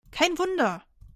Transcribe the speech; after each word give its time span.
Kein 0.09 0.35
Wunder! 0.39 0.83